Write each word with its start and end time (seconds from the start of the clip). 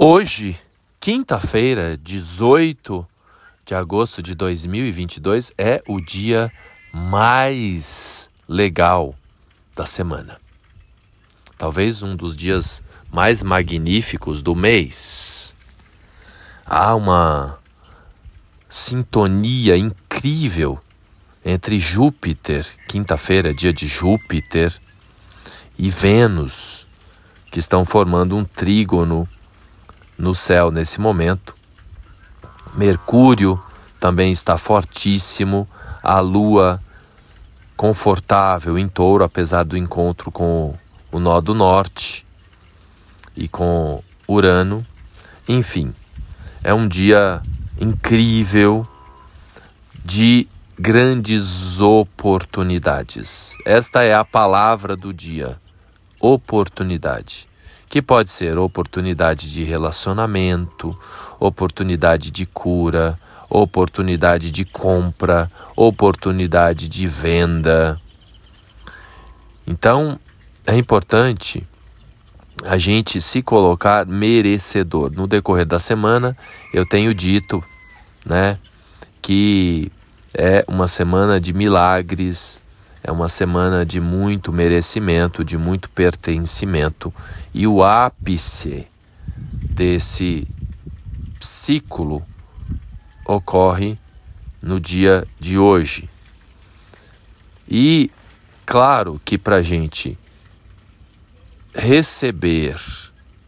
Hoje, 0.00 0.56
quinta-feira, 1.00 1.98
18 1.98 3.04
de 3.66 3.74
agosto 3.74 4.22
de 4.22 4.32
2022, 4.32 5.52
é 5.58 5.82
o 5.88 6.00
dia 6.00 6.52
mais 6.92 8.30
legal 8.48 9.12
da 9.74 9.84
semana. 9.84 10.40
Talvez 11.58 12.00
um 12.00 12.14
dos 12.14 12.36
dias 12.36 12.80
mais 13.10 13.42
magníficos 13.42 14.40
do 14.40 14.54
mês. 14.54 15.52
Há 16.64 16.94
uma 16.94 17.58
sintonia 18.68 19.76
incrível 19.76 20.78
entre 21.44 21.80
Júpiter, 21.80 22.64
quinta-feira, 22.86 23.52
dia 23.52 23.72
de 23.72 23.88
Júpiter, 23.88 24.72
e 25.76 25.90
Vênus, 25.90 26.86
que 27.50 27.58
estão 27.58 27.84
formando 27.84 28.36
um 28.36 28.44
trígono 28.44 29.28
no 30.18 30.34
céu 30.34 30.70
nesse 30.70 31.00
momento. 31.00 31.54
Mercúrio 32.74 33.62
também 34.00 34.32
está 34.32 34.58
fortíssimo, 34.58 35.68
a 36.02 36.18
Lua 36.20 36.82
confortável 37.76 38.76
em 38.76 38.88
touro, 38.88 39.22
apesar 39.22 39.64
do 39.64 39.76
encontro 39.76 40.32
com 40.32 40.76
o 41.12 41.18
nó 41.20 41.40
do 41.40 41.54
norte 41.54 42.26
e 43.36 43.46
com 43.48 44.02
Urano. 44.26 44.84
Enfim, 45.48 45.94
é 46.62 46.74
um 46.74 46.88
dia 46.88 47.40
incrível 47.80 48.86
de 50.04 50.48
grandes 50.78 51.80
oportunidades. 51.80 53.54
Esta 53.64 54.02
é 54.02 54.14
a 54.14 54.24
palavra 54.24 54.96
do 54.96 55.14
dia: 55.14 55.60
oportunidade 56.20 57.48
que 57.88 58.02
pode 58.02 58.30
ser 58.30 58.58
oportunidade 58.58 59.50
de 59.50 59.64
relacionamento, 59.64 60.96
oportunidade 61.40 62.30
de 62.30 62.44
cura, 62.44 63.18
oportunidade 63.48 64.50
de 64.50 64.64
compra, 64.64 65.50
oportunidade 65.74 66.88
de 66.88 67.06
venda. 67.06 68.00
Então, 69.66 70.18
é 70.66 70.76
importante 70.76 71.66
a 72.64 72.76
gente 72.76 73.20
se 73.20 73.42
colocar 73.42 74.04
merecedor. 74.06 75.10
No 75.12 75.26
decorrer 75.26 75.64
da 75.64 75.78
semana, 75.78 76.36
eu 76.72 76.84
tenho 76.86 77.14
dito, 77.14 77.62
né, 78.26 78.58
que 79.22 79.90
é 80.34 80.64
uma 80.68 80.88
semana 80.88 81.40
de 81.40 81.52
milagres, 81.52 82.62
é 83.02 83.12
uma 83.12 83.28
semana 83.28 83.86
de 83.86 84.00
muito 84.00 84.52
merecimento, 84.52 85.44
de 85.44 85.56
muito 85.56 85.88
pertencimento 85.90 87.12
e 87.54 87.66
o 87.66 87.82
ápice 87.82 88.86
desse 89.70 90.46
ciclo 91.40 92.22
ocorre 93.24 93.98
no 94.60 94.80
dia 94.80 95.26
de 95.38 95.58
hoje. 95.58 96.08
E 97.68 98.10
claro 98.66 99.20
que 99.24 99.38
para 99.38 99.56
a 99.56 99.62
gente 99.62 100.18
receber 101.74 102.80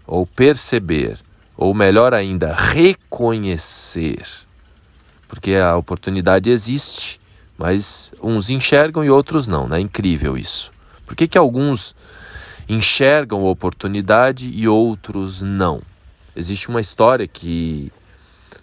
ou 0.07 0.27
perceber, 0.27 1.19
ou 1.57 1.75
melhor 1.75 2.15
ainda, 2.15 2.55
reconhecer, 2.55 4.23
porque 5.29 5.55
a 5.55 5.77
oportunidade 5.77 6.51
existe, 6.51 7.20
mas 7.61 8.11
uns 8.23 8.49
enxergam 8.49 9.05
e 9.05 9.11
outros 9.11 9.47
não, 9.47 9.69
né? 9.69 9.77
É 9.77 9.81
incrível 9.83 10.39
isso. 10.39 10.73
Por 11.07 11.15
que, 11.15 11.29
que 11.29 11.37
alguns 11.37 11.95
enxergam 12.67 13.45
oportunidade 13.45 14.49
e 14.49 14.67
outros 14.67 15.43
não. 15.43 15.83
Existe 16.35 16.71
uma 16.71 16.81
história 16.81 17.29
que 17.29 17.93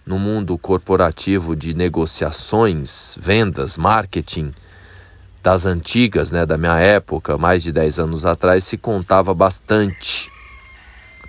no 0.04 0.18
mundo 0.18 0.58
corporativo 0.58 1.54
de 1.54 1.74
negociações, 1.74 3.16
vendas, 3.20 3.76
marketing 3.78 4.52
das 5.44 5.64
antigas, 5.64 6.32
né, 6.32 6.44
da 6.44 6.58
minha 6.58 6.80
época, 6.80 7.38
mais 7.38 7.62
de 7.62 7.70
10 7.70 8.00
anos 8.00 8.26
atrás, 8.26 8.64
se 8.64 8.76
contava 8.76 9.32
bastante 9.32 10.28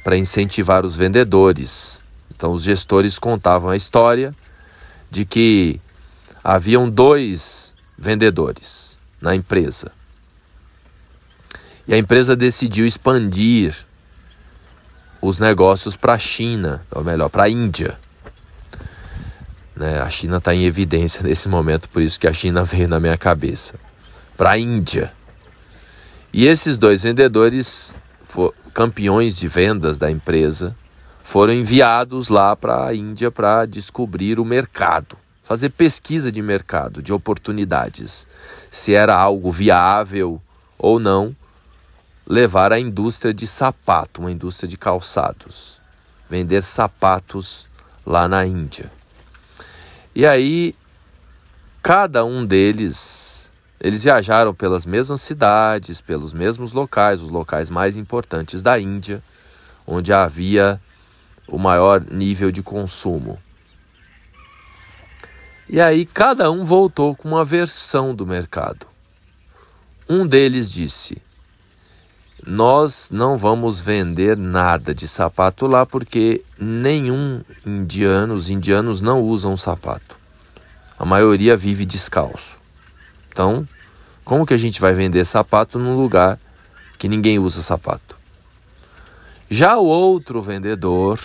para 0.03 0.17
incentivar 0.17 0.83
os 0.83 0.97
vendedores. 0.97 2.01
Então 2.33 2.51
os 2.51 2.63
gestores 2.63 3.19
contavam 3.19 3.69
a 3.69 3.75
história 3.75 4.33
de 5.11 5.23
que 5.23 5.79
haviam 6.43 6.89
dois 6.89 7.75
vendedores 7.97 8.97
na 9.21 9.35
empresa. 9.35 9.91
E 11.87 11.93
a 11.93 11.97
empresa 11.97 12.35
decidiu 12.35 12.85
expandir 12.85 13.75
os 15.21 15.39
negócios 15.39 15.95
para 15.95 16.13
a 16.13 16.19
China, 16.19 16.85
ou 16.91 17.03
melhor, 17.03 17.29
para 17.29 17.43
a 17.43 17.49
Índia. 17.49 17.99
Né? 19.75 19.99
A 19.99 20.09
China 20.09 20.37
está 20.37 20.53
em 20.53 20.65
evidência 20.65 21.23
nesse 21.23 21.49
momento, 21.49 21.89
por 21.89 22.01
isso 22.01 22.19
que 22.19 22.27
a 22.27 22.33
China 22.33 22.63
veio 22.63 22.87
na 22.87 22.99
minha 22.99 23.17
cabeça. 23.17 23.73
Para 24.37 24.51
a 24.51 24.57
Índia. 24.57 25.11
E 26.31 26.45
esses 26.45 26.77
dois 26.77 27.03
vendedores, 27.03 27.95
campeões 28.73 29.35
de 29.35 29.47
vendas 29.47 29.97
da 29.97 30.11
empresa, 30.11 30.75
foram 31.23 31.53
enviados 31.53 32.29
lá 32.29 32.55
para 32.55 32.85
a 32.85 32.93
Índia 32.93 33.31
para 33.31 33.65
descobrir 33.65 34.39
o 34.39 34.45
mercado, 34.45 35.17
fazer 35.49 35.71
pesquisa 35.71 36.31
de 36.31 36.43
mercado, 36.43 37.01
de 37.01 37.11
oportunidades, 37.11 38.27
se 38.69 38.93
era 38.93 39.17
algo 39.17 39.51
viável 39.51 40.39
ou 40.77 40.99
não 40.99 41.35
levar 42.23 42.71
a 42.71 42.79
indústria 42.79 43.33
de 43.33 43.47
sapato, 43.47 44.21
uma 44.21 44.31
indústria 44.31 44.69
de 44.69 44.77
calçados, 44.77 45.81
vender 46.29 46.61
sapatos 46.61 47.67
lá 48.05 48.27
na 48.27 48.45
Índia. 48.45 48.91
E 50.13 50.23
aí, 50.23 50.75
cada 51.81 52.23
um 52.23 52.45
deles, 52.45 53.51
eles 53.81 54.03
viajaram 54.03 54.53
pelas 54.53 54.85
mesmas 54.85 55.19
cidades, 55.19 55.99
pelos 55.99 56.31
mesmos 56.31 56.73
locais, 56.73 57.23
os 57.23 57.29
locais 57.29 57.71
mais 57.71 57.97
importantes 57.97 58.61
da 58.61 58.79
Índia, 58.79 59.19
onde 59.87 60.13
havia 60.13 60.79
o 61.47 61.57
maior 61.57 62.01
nível 62.01 62.51
de 62.51 62.61
consumo. 62.61 63.39
E 65.69 65.79
aí 65.79 66.05
cada 66.05 66.49
um 66.51 66.65
voltou 66.65 67.15
com 67.15 67.27
uma 67.27 67.45
versão 67.45 68.15
do 68.15 68.25
mercado. 68.25 68.87
Um 70.09 70.25
deles 70.25 70.71
disse: 70.71 71.21
nós 72.45 73.09
não 73.11 73.37
vamos 73.37 73.79
vender 73.79 74.35
nada 74.35 74.95
de 74.95 75.07
sapato 75.07 75.67
lá 75.67 75.85
porque 75.85 76.43
nenhum 76.57 77.41
indiano, 77.65 78.33
os 78.33 78.49
indianos 78.49 79.01
não 79.01 79.21
usam 79.21 79.55
sapato. 79.55 80.17
A 80.97 81.05
maioria 81.05 81.55
vive 81.55 81.85
descalço. 81.85 82.59
Então, 83.31 83.67
como 84.25 84.45
que 84.45 84.53
a 84.53 84.57
gente 84.57 84.81
vai 84.81 84.93
vender 84.93 85.25
sapato 85.25 85.77
num 85.77 85.95
lugar 85.95 86.39
que 86.97 87.07
ninguém 87.07 87.37
usa 87.37 87.61
sapato? 87.61 88.17
Já 89.49 89.77
o 89.77 89.85
outro 89.85 90.41
vendedor, 90.41 91.19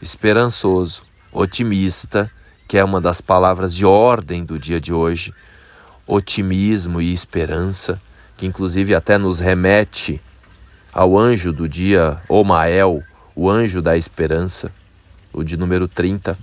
esperançoso, 0.00 1.02
otimista, 1.32 2.30
que 2.74 2.78
é 2.78 2.82
uma 2.82 3.00
das 3.00 3.20
palavras 3.20 3.72
de 3.72 3.86
ordem 3.86 4.44
do 4.44 4.58
dia 4.58 4.80
de 4.80 4.92
hoje, 4.92 5.32
otimismo 6.08 7.00
e 7.00 7.14
esperança, 7.14 8.02
que 8.36 8.46
inclusive 8.46 8.96
até 8.96 9.16
nos 9.16 9.38
remete 9.38 10.20
ao 10.92 11.16
anjo 11.16 11.52
do 11.52 11.68
dia, 11.68 12.20
Omael, 12.28 13.00
o 13.32 13.48
anjo 13.48 13.80
da 13.80 13.96
esperança, 13.96 14.72
o 15.32 15.44
de 15.44 15.56
número 15.56 15.86
30. 15.86 16.36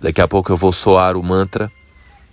Daqui 0.00 0.22
a 0.22 0.26
pouco 0.26 0.52
eu 0.52 0.56
vou 0.56 0.72
soar 0.72 1.18
o 1.18 1.22
mantra 1.22 1.70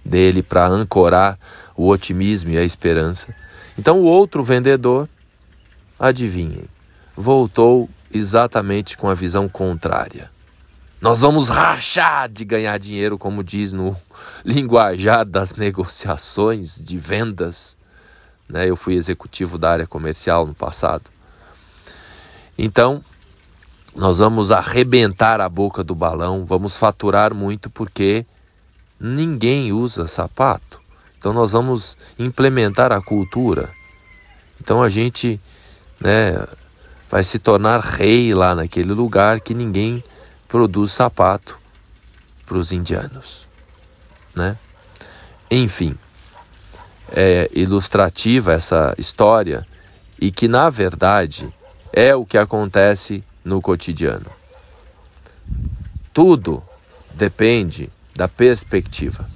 dele 0.05 0.41
para 0.41 0.65
ancorar 0.65 1.37
o 1.75 1.89
otimismo 1.89 2.51
e 2.51 2.57
a 2.57 2.63
esperança. 2.63 3.35
Então 3.77 3.99
o 3.99 4.05
outro 4.05 4.41
vendedor, 4.41 5.09
adivinhem, 5.99 6.63
voltou 7.17 7.89
exatamente 8.13 8.97
com 8.97 9.09
a 9.09 9.13
visão 9.13 9.49
contrária. 9.49 10.36
Nós 10.99 11.21
vamos 11.21 11.47
rachar 11.47 12.27
de 12.27 12.43
ganhar 12.43 12.79
dinheiro, 12.79 13.19
como 13.19 13.43
diz 13.43 13.71
no 13.71 13.95
linguajar 14.43 15.23
das 15.25 15.53
negociações 15.55 16.79
de 16.83 16.97
vendas. 16.97 17.77
Né? 18.49 18.67
Eu 18.67 18.75
fui 18.75 18.95
executivo 18.95 19.59
da 19.59 19.71
área 19.71 19.85
comercial 19.85 20.47
no 20.47 20.55
passado. 20.55 21.03
Então, 22.57 23.03
nós 23.95 24.17
vamos 24.17 24.51
arrebentar 24.51 25.39
a 25.39 25.47
boca 25.47 25.83
do 25.83 25.93
balão, 25.93 26.43
vamos 26.43 26.77
faturar 26.77 27.31
muito 27.31 27.69
porque 27.69 28.25
ninguém 28.99 29.71
usa 29.71 30.07
sapato. 30.07 30.81
Então, 31.19 31.31
nós 31.31 31.51
vamos 31.51 31.95
implementar 32.17 32.91
a 32.91 33.01
cultura. 33.01 33.69
Então, 34.59 34.81
a 34.81 34.89
gente 34.89 35.39
né, 35.99 36.43
vai 37.09 37.23
se 37.23 37.37
tornar 37.37 37.81
rei 37.81 38.33
lá 38.33 38.55
naquele 38.55 38.93
lugar 38.93 39.39
que 39.39 39.53
ninguém 39.53 40.03
produz 40.47 40.91
sapato 40.91 41.57
para 42.45 42.57
os 42.57 42.71
indianos. 42.71 43.47
Né? 44.35 44.57
Enfim 45.49 45.97
é, 47.11 47.49
ilustrativa 47.53 48.53
essa 48.53 48.93
história 48.97 49.65
e 50.19 50.31
que, 50.31 50.47
na 50.47 50.69
verdade, 50.69 51.53
é 51.93 52.15
o 52.15 52.25
que 52.25 52.37
acontece 52.37 53.23
no 53.43 53.61
cotidiano. 53.61 54.29
Tudo 56.13 56.63
depende 57.13 57.89
da 58.15 58.27
perspectiva. 58.27 59.29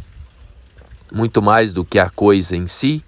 Muito 1.14 1.42
mais 1.42 1.74
do 1.74 1.86
que 1.86 2.00
a 2.00 2.10
coisa 2.10 2.56
em 2.56 2.68
si, 2.68 3.04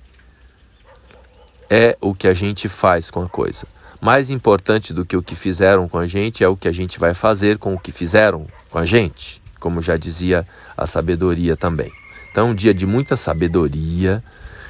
é 1.69 1.97
o 1.99 2.13
que 2.13 2.27
a 2.27 2.33
gente 2.33 2.69
faz 2.69 3.09
com 3.09 3.23
a 3.23 3.29
coisa. 3.29 3.65
Mais 4.03 4.29
importante 4.29 4.93
do 4.93 5.05
que 5.05 5.15
o 5.15 5.23
que 5.23 5.33
fizeram 5.33 5.87
com 5.87 5.97
a 5.97 6.05
gente 6.05 6.43
é 6.43 6.47
o 6.49 6.57
que 6.57 6.67
a 6.67 6.73
gente 6.73 6.99
vai 6.99 7.13
fazer 7.13 7.57
com 7.57 7.73
o 7.73 7.79
que 7.79 7.89
fizeram 7.89 8.45
com 8.69 8.77
a 8.77 8.83
gente, 8.83 9.41
como 9.61 9.81
já 9.81 9.95
dizia 9.95 10.45
a 10.75 10.85
sabedoria 10.85 11.55
também. 11.55 11.89
Então, 12.29 12.49
um 12.49 12.53
dia 12.53 12.73
de 12.73 12.85
muita 12.85 13.15
sabedoria, 13.15 14.21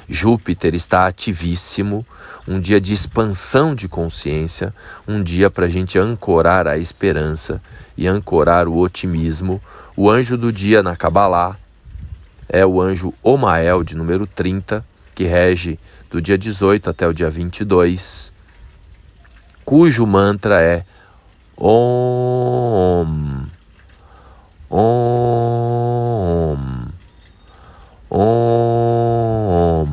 Júpiter 0.08 0.72
está 0.72 1.08
ativíssimo, 1.08 2.06
um 2.46 2.60
dia 2.60 2.80
de 2.80 2.92
expansão 2.92 3.74
de 3.74 3.88
consciência, 3.88 4.72
um 5.04 5.20
dia 5.20 5.50
para 5.50 5.66
a 5.66 5.68
gente 5.68 5.98
ancorar 5.98 6.68
a 6.68 6.78
esperança 6.78 7.60
e 7.96 8.06
ancorar 8.06 8.68
o 8.68 8.78
otimismo. 8.78 9.60
O 9.96 10.08
anjo 10.08 10.38
do 10.38 10.52
dia 10.52 10.80
na 10.80 10.94
Kabbalah 10.94 11.56
é 12.48 12.64
o 12.64 12.80
anjo 12.80 13.12
Omael, 13.20 13.82
de 13.82 13.96
número 13.96 14.28
30, 14.28 14.86
que 15.12 15.24
rege 15.24 15.76
do 16.08 16.22
dia 16.22 16.38
18 16.38 16.88
até 16.88 17.04
o 17.08 17.12
dia 17.12 17.28
22, 17.28 18.32
cujo 19.64 20.06
mantra 20.06 20.60
é 20.60 20.84
Om. 21.56 23.46
Om. 24.68 25.38
Om. 28.10 29.88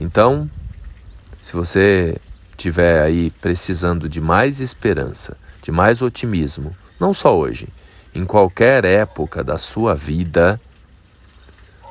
Então, 0.00 0.48
se 1.40 1.54
você 1.54 2.16
tiver 2.56 3.02
aí 3.02 3.30
precisando 3.30 4.08
de 4.08 4.20
mais 4.20 4.60
esperança, 4.60 5.36
de 5.60 5.72
mais 5.72 6.00
otimismo, 6.02 6.74
não 7.00 7.12
só 7.12 7.36
hoje, 7.36 7.68
em 8.14 8.24
qualquer 8.24 8.84
época 8.84 9.42
da 9.42 9.58
sua 9.58 9.94
vida, 9.94 10.60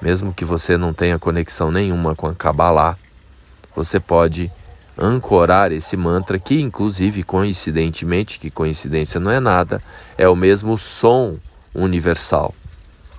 mesmo 0.01 0.33
que 0.33 0.45
você 0.45 0.77
não 0.77 0.93
tenha 0.93 1.19
conexão 1.19 1.69
nenhuma 1.69 2.15
com 2.15 2.27
a 2.27 2.33
Kabbalah, 2.33 2.97
você 3.75 3.99
pode 3.99 4.49
ancorar 4.97 5.71
esse 5.71 5.97
mantra 5.97 6.37
que 6.37 6.61
inclusive 6.61 7.23
coincidentemente, 7.23 8.39
que 8.39 8.49
coincidência 8.49 9.19
não 9.19 9.31
é 9.31 9.39
nada, 9.39 9.81
é 10.17 10.27
o 10.27 10.35
mesmo 10.35 10.77
som 10.77 11.35
universal 11.73 12.53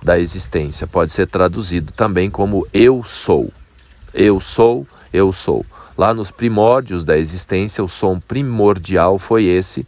da 0.01 0.19
existência. 0.19 0.87
Pode 0.87 1.11
ser 1.11 1.27
traduzido 1.27 1.91
também 1.91 2.29
como 2.29 2.67
eu 2.73 3.03
sou. 3.03 3.51
Eu 4.13 4.39
sou, 4.39 4.87
eu 5.11 5.33
sou. 5.33 5.65
Lá 5.97 6.13
nos 6.13 6.31
primórdios 6.31 7.03
da 7.03 7.17
existência, 7.17 7.83
o 7.83 7.87
som 7.87 8.19
primordial 8.19 9.17
foi 9.17 9.45
esse, 9.45 9.87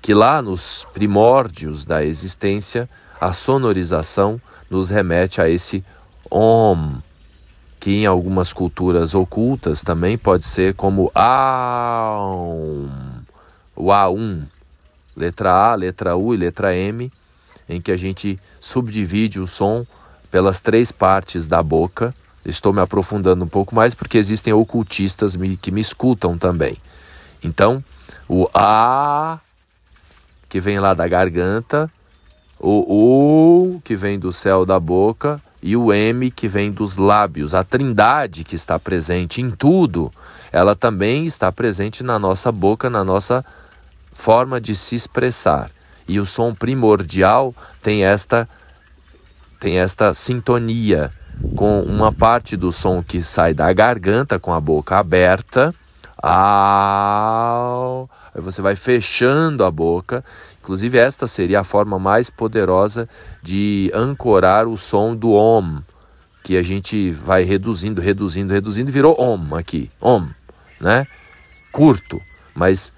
que 0.00 0.12
lá 0.14 0.42
nos 0.42 0.86
primórdios 0.92 1.84
da 1.84 2.04
existência, 2.04 2.88
a 3.20 3.32
sonorização 3.32 4.40
nos 4.70 4.90
remete 4.90 5.40
a 5.40 5.48
esse 5.48 5.84
Om, 6.30 6.98
que 7.88 8.02
em 8.02 8.04
algumas 8.04 8.52
culturas 8.52 9.14
ocultas 9.14 9.82
também 9.82 10.18
pode 10.18 10.44
ser 10.44 10.74
como 10.74 11.10
Aum, 11.14 12.86
o 13.74 13.86
A1, 13.86 14.42
letra 15.16 15.50
A, 15.54 15.74
letra 15.74 16.14
U 16.14 16.34
e 16.34 16.36
letra 16.36 16.76
M, 16.76 17.10
em 17.66 17.80
que 17.80 17.90
a 17.90 17.96
gente 17.96 18.38
subdivide 18.60 19.40
o 19.40 19.46
som 19.46 19.86
pelas 20.30 20.60
três 20.60 20.92
partes 20.92 21.46
da 21.46 21.62
boca. 21.62 22.14
Estou 22.44 22.74
me 22.74 22.82
aprofundando 22.82 23.42
um 23.42 23.48
pouco 23.48 23.74
mais 23.74 23.94
porque 23.94 24.18
existem 24.18 24.52
ocultistas 24.52 25.34
que 25.58 25.70
me 25.70 25.80
escutam 25.80 26.36
também. 26.36 26.76
Então, 27.42 27.82
o 28.28 28.50
A, 28.52 29.38
que 30.46 30.60
vem 30.60 30.78
lá 30.78 30.92
da 30.92 31.08
garganta, 31.08 31.90
o 32.60 33.72
U, 33.72 33.80
que 33.80 33.96
vem 33.96 34.18
do 34.18 34.30
céu 34.30 34.66
da 34.66 34.78
boca, 34.78 35.40
e 35.62 35.76
o 35.76 35.92
M 35.92 36.30
que 36.30 36.48
vem 36.48 36.70
dos 36.70 36.96
lábios. 36.96 37.54
A 37.54 37.64
trindade 37.64 38.44
que 38.44 38.54
está 38.54 38.78
presente 38.78 39.40
em 39.40 39.50
tudo, 39.50 40.10
ela 40.52 40.76
também 40.76 41.26
está 41.26 41.50
presente 41.50 42.02
na 42.02 42.18
nossa 42.18 42.50
boca, 42.52 42.88
na 42.88 43.04
nossa 43.04 43.44
forma 44.12 44.60
de 44.60 44.74
se 44.74 44.94
expressar. 44.94 45.70
E 46.06 46.18
o 46.18 46.26
som 46.26 46.54
primordial 46.54 47.54
tem 47.82 48.04
esta 48.04 48.48
tem 49.60 49.78
esta 49.80 50.14
sintonia 50.14 51.10
com 51.56 51.82
uma 51.82 52.12
parte 52.12 52.56
do 52.56 52.70
som 52.70 53.02
que 53.02 53.22
sai 53.22 53.52
da 53.52 53.72
garganta 53.72 54.38
com 54.38 54.54
a 54.54 54.60
boca 54.60 54.98
aberta. 54.98 55.74
Au, 56.20 58.08
aí 58.34 58.40
você 58.40 58.62
vai 58.62 58.76
fechando 58.76 59.64
a 59.64 59.70
boca 59.70 60.24
Inclusive, 60.68 60.98
esta 60.98 61.26
seria 61.26 61.60
a 61.60 61.64
forma 61.64 61.98
mais 61.98 62.28
poderosa 62.28 63.08
de 63.42 63.90
ancorar 63.94 64.68
o 64.68 64.76
som 64.76 65.16
do 65.16 65.32
Om, 65.32 65.80
que 66.44 66.58
a 66.58 66.62
gente 66.62 67.10
vai 67.10 67.42
reduzindo, 67.42 68.02
reduzindo, 68.02 68.52
reduzindo, 68.52 68.92
virou 68.92 69.18
Om 69.18 69.54
aqui. 69.56 69.90
Om, 69.98 70.28
né? 70.78 71.06
Curto, 71.72 72.20
mas 72.54 72.92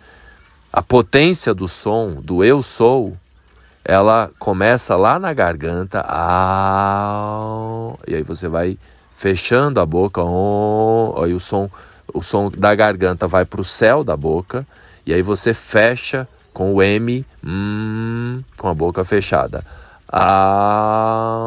a 0.72 0.82
potência 0.82 1.54
do 1.54 1.68
som, 1.68 2.20
do 2.20 2.42
eu 2.42 2.60
sou, 2.60 3.16
ela 3.84 4.32
começa 4.36 4.96
lá 4.96 5.16
na 5.20 5.32
garganta, 5.32 6.04
ah, 6.08 7.94
e 8.04 8.16
aí 8.16 8.24
você 8.24 8.48
vai 8.48 8.76
fechando 9.16 9.78
a 9.78 9.86
boca, 9.86 10.20
oh, 10.24 11.22
aí 11.22 11.32
o 11.32 11.38
som, 11.38 11.70
o 12.12 12.20
som 12.20 12.50
da 12.50 12.74
garganta 12.74 13.28
vai 13.28 13.44
para 13.44 13.60
o 13.60 13.64
céu 13.64 14.02
da 14.02 14.16
boca, 14.16 14.66
e 15.06 15.14
aí 15.14 15.22
você 15.22 15.54
fecha 15.54 16.26
com 16.52 16.74
o 16.74 16.82
M, 16.82 17.24
hum, 17.44 18.42
com 18.56 18.68
a 18.68 18.74
boca 18.74 19.04
fechada. 19.04 19.64
Ah, 20.12 21.38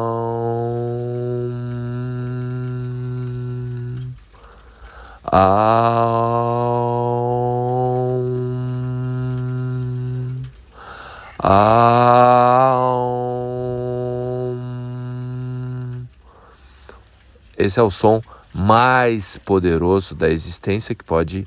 ah, 5.30 5.94
esse 17.58 17.78
é 17.78 17.82
o 17.82 17.90
som 17.90 18.22
mais 18.54 19.36
poderoso 19.38 20.14
da 20.14 20.30
existência 20.30 20.94
que 20.94 21.04
pode 21.04 21.46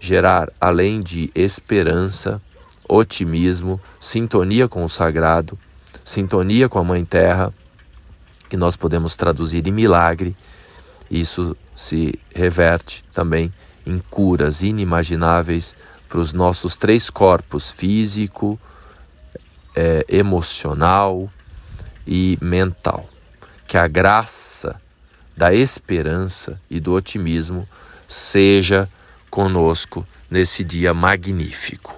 gerar, 0.00 0.50
além 0.60 1.00
de 1.00 1.30
esperança, 1.34 2.40
otimismo, 2.88 3.80
sintonia 4.00 4.66
com 4.66 4.84
o 4.84 4.88
sagrado, 4.88 5.58
sintonia 6.04 6.68
com 6.68 6.78
a 6.78 6.84
Mãe 6.84 7.04
Terra, 7.04 7.52
que 8.48 8.56
nós 8.56 8.76
podemos 8.76 9.14
traduzir 9.14 9.66
em 9.66 9.72
milagre. 9.72 10.34
Isso 11.10 11.56
se 11.74 12.18
reverte 12.34 13.04
também 13.12 13.52
em 13.86 13.98
curas 14.10 14.62
inimagináveis 14.62 15.76
para 16.08 16.20
os 16.20 16.32
nossos 16.32 16.76
três 16.76 17.10
corpos 17.10 17.70
físico, 17.70 18.58
é, 19.76 20.04
emocional 20.08 21.30
e 22.06 22.38
mental. 22.40 23.08
Que 23.66 23.76
a 23.76 23.86
graça 23.86 24.80
da 25.36 25.54
esperança 25.54 26.58
e 26.70 26.80
do 26.80 26.92
otimismo 26.92 27.68
seja 28.08 28.88
conosco 29.30 30.06
nesse 30.30 30.64
dia 30.64 30.92
magnífico. 30.92 31.94